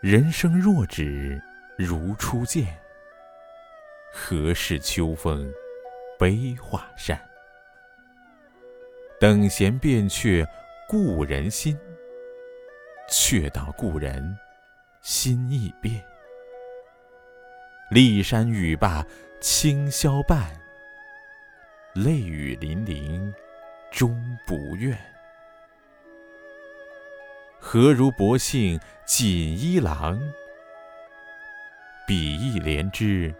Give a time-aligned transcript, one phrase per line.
[0.00, 1.38] 人生若只
[1.76, 2.74] 如初见，
[4.10, 5.52] 何事秋风
[6.18, 7.20] 悲画扇？
[9.20, 10.42] 等闲变却
[10.88, 11.78] 故人心，
[13.10, 14.38] 却道故人
[15.02, 16.02] 心易变。
[17.90, 19.06] 骊山语罢
[19.38, 20.50] 清宵半，
[21.92, 23.34] 泪雨霖铃
[23.90, 24.98] 终不怨。
[27.72, 30.20] 何如薄幸锦衣郎，
[32.04, 33.32] 比翼连枝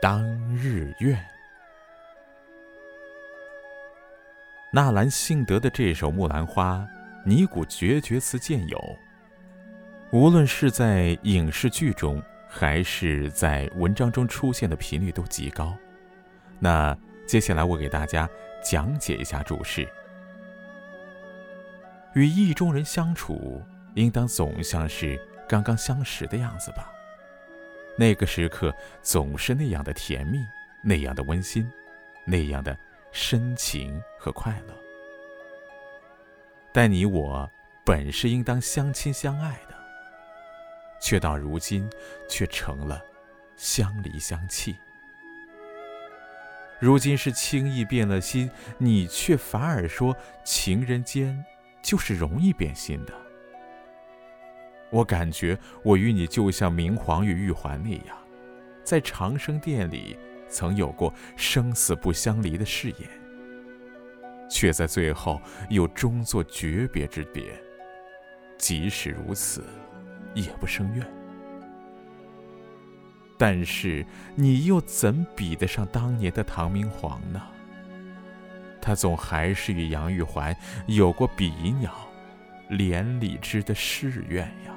[0.00, 0.26] 当
[0.56, 1.22] 日愿。
[4.72, 6.88] 纳兰性德的这首《木兰花》，
[7.28, 8.98] 尼古绝绝词见有。
[10.10, 15.76] 无论是在影视剧中，还是在文章中出现的频率都极高。
[16.58, 18.26] 那接下来我给大家
[18.64, 19.86] 讲解一下注释。
[22.14, 23.62] 与意中人相处，
[23.94, 26.90] 应当总像是刚刚相识的样子吧？
[27.96, 30.44] 那个时刻总是那样的甜蜜，
[30.82, 31.70] 那样的温馨，
[32.24, 32.76] 那样的
[33.12, 34.74] 深情和快乐。
[36.72, 37.48] 但你我
[37.84, 39.74] 本是应当相亲相爱的，
[41.00, 41.88] 却到如今
[42.28, 43.00] 却成了
[43.56, 44.76] 相离相弃。
[46.80, 51.44] 如今是轻易变了心，你却反而说情人间。
[51.84, 53.12] 就是容易变心的。
[54.90, 58.16] 我感觉我与你就像明皇与玉环那样，
[58.82, 60.16] 在长生殿里
[60.48, 63.08] 曾有过生死不相离的誓言，
[64.50, 65.38] 却在最后
[65.68, 67.44] 又终作诀别之别。
[68.56, 69.62] 即使如此，
[70.32, 71.06] 也不生怨。
[73.36, 74.06] 但是
[74.36, 77.42] 你又怎比得上当年的唐明皇呢？
[78.84, 80.54] 他总还是与杨玉环
[80.84, 81.48] 有过比
[81.80, 81.90] 鸟
[82.68, 84.74] 连理枝的誓愿呀。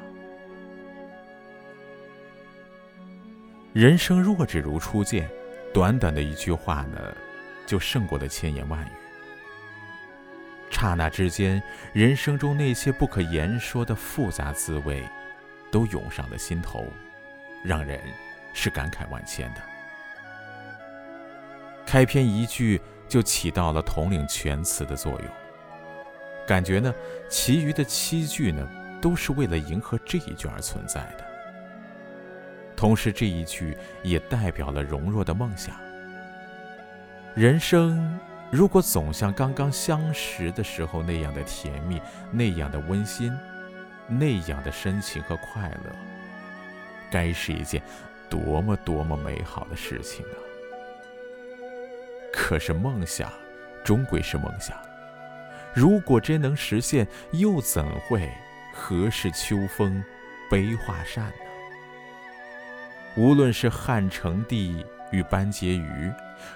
[3.73, 5.29] 人生若只如初见，
[5.73, 7.13] 短短的一句话呢，
[7.65, 8.91] 就胜过了千言万语。
[10.71, 15.03] 刹那之间，人生中那些不可言说的复杂滋味，
[15.69, 16.85] 都涌上了心头，
[17.61, 17.99] 让人
[18.53, 19.61] 是感慨万千的。
[21.85, 22.81] 开篇一句。
[23.07, 25.23] 就起到了统领全词的作用。
[26.47, 26.93] 感觉呢，
[27.29, 28.67] 其余的七句呢，
[29.01, 31.25] 都是为了迎合这一句而存在的。
[32.75, 35.75] 同时，这一句也代表了容若的梦想。
[37.35, 38.19] 人生
[38.49, 42.01] 如果总像刚刚相识的时候那样的甜蜜，
[42.31, 43.35] 那样的温馨，
[44.07, 45.91] 那样的深情和快乐，
[47.11, 47.81] 该是一件
[48.29, 50.46] 多么多么美好的事情啊！
[52.47, 53.29] 可是梦想，
[53.83, 54.77] 终归是梦想。
[55.73, 58.31] 如果真能实现，又怎会
[58.73, 60.01] 何事秋风
[60.49, 61.33] 悲画扇呢？
[63.17, 66.13] 无论是汉成帝与班婕妤，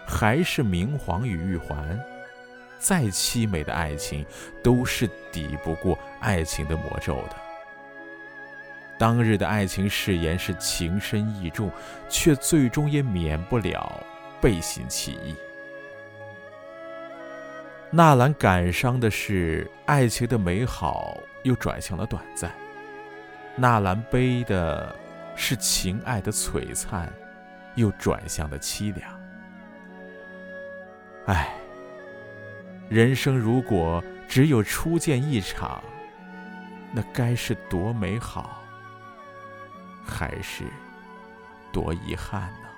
[0.08, 2.00] 还是明皇与玉环，
[2.80, 4.26] 再凄美的爱情，
[4.64, 7.36] 都是抵不过爱情的魔咒的。
[8.98, 11.70] 当日的爱情誓言是情深意重，
[12.08, 14.02] 却最终也免不了
[14.40, 15.36] 背信弃义。
[17.94, 22.50] 纳兰感伤的是爱情的美好又转向了短暂，
[23.58, 24.96] 纳兰悲的
[25.36, 27.12] 是情爱的璀璨
[27.76, 29.20] 又转向了凄凉。
[31.26, 31.54] 唉，
[32.88, 35.84] 人生如果只有初见一场，
[36.94, 38.62] 那该是多美好，
[40.06, 40.64] 还是
[41.74, 42.70] 多遗憾呢？